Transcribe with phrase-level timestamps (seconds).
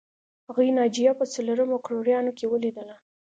[0.47, 2.95] هغې ناجیه په څلورم مکروریانو کې ولیدله